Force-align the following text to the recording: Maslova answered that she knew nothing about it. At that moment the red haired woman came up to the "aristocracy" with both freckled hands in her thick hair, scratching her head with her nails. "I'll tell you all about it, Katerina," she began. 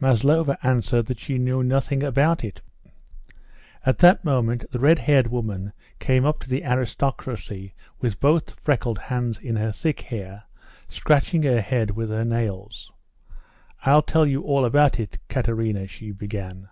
Maslova 0.00 0.56
answered 0.62 1.04
that 1.04 1.18
she 1.18 1.36
knew 1.36 1.62
nothing 1.62 2.02
about 2.02 2.42
it. 2.42 2.62
At 3.84 3.98
that 3.98 4.24
moment 4.24 4.64
the 4.70 4.78
red 4.80 5.00
haired 5.00 5.26
woman 5.26 5.74
came 5.98 6.24
up 6.24 6.40
to 6.40 6.48
the 6.48 6.64
"aristocracy" 6.64 7.74
with 8.00 8.18
both 8.18 8.58
freckled 8.58 8.98
hands 8.98 9.38
in 9.38 9.56
her 9.56 9.72
thick 9.72 10.00
hair, 10.00 10.44
scratching 10.88 11.42
her 11.42 11.60
head 11.60 11.90
with 11.90 12.08
her 12.08 12.24
nails. 12.24 12.90
"I'll 13.84 14.00
tell 14.00 14.24
you 14.24 14.40
all 14.40 14.64
about 14.64 14.98
it, 14.98 15.18
Katerina," 15.28 15.86
she 15.86 16.10
began. 16.10 16.70